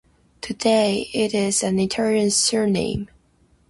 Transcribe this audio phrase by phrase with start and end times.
[0.41, 3.07] Today it is an Italian surname.